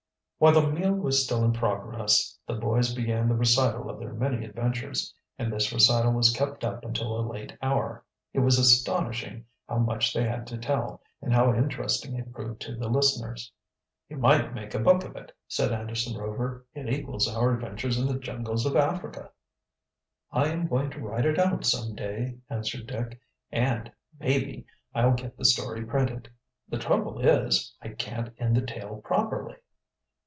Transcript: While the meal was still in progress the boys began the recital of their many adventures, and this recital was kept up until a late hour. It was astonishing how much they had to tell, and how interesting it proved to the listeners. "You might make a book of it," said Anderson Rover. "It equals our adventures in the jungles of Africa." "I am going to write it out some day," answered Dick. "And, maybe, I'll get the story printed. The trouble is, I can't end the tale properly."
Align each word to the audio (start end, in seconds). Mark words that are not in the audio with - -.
While 0.41 0.53
the 0.59 0.71
meal 0.71 0.93
was 0.95 1.23
still 1.23 1.45
in 1.45 1.53
progress 1.53 2.35
the 2.47 2.55
boys 2.55 2.95
began 2.95 3.29
the 3.29 3.35
recital 3.35 3.91
of 3.91 3.99
their 3.99 4.11
many 4.13 4.43
adventures, 4.43 5.13
and 5.37 5.53
this 5.53 5.71
recital 5.71 6.13
was 6.13 6.35
kept 6.35 6.63
up 6.65 6.83
until 6.83 7.15
a 7.15 7.21
late 7.21 7.55
hour. 7.61 8.03
It 8.33 8.39
was 8.39 8.57
astonishing 8.57 9.45
how 9.69 9.77
much 9.77 10.11
they 10.15 10.23
had 10.27 10.47
to 10.47 10.57
tell, 10.57 10.99
and 11.21 11.31
how 11.31 11.53
interesting 11.53 12.15
it 12.15 12.33
proved 12.33 12.59
to 12.61 12.75
the 12.75 12.89
listeners. 12.89 13.51
"You 14.09 14.17
might 14.17 14.55
make 14.55 14.73
a 14.73 14.79
book 14.79 15.03
of 15.03 15.15
it," 15.15 15.31
said 15.47 15.71
Anderson 15.71 16.17
Rover. 16.17 16.65
"It 16.73 16.91
equals 16.91 17.27
our 17.27 17.53
adventures 17.53 17.99
in 17.99 18.07
the 18.07 18.17
jungles 18.17 18.65
of 18.65 18.75
Africa." 18.75 19.29
"I 20.31 20.47
am 20.47 20.65
going 20.65 20.89
to 20.89 21.01
write 21.01 21.25
it 21.27 21.37
out 21.37 21.65
some 21.65 21.93
day," 21.93 22.39
answered 22.49 22.87
Dick. 22.87 23.21
"And, 23.51 23.91
maybe, 24.19 24.65
I'll 24.95 25.13
get 25.13 25.37
the 25.37 25.45
story 25.45 25.85
printed. 25.85 26.31
The 26.67 26.79
trouble 26.79 27.19
is, 27.19 27.75
I 27.79 27.89
can't 27.89 28.33
end 28.39 28.55
the 28.57 28.65
tale 28.65 29.03
properly." 29.05 29.57